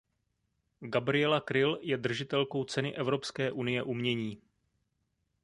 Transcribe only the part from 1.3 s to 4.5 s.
Kryl je držitelkou Ceny Evropské Unie umění.